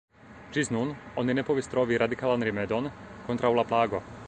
[0.55, 2.91] Ĝis nun oni ne povis trovi radikalan rimedon
[3.29, 4.01] kontraŭ la plago.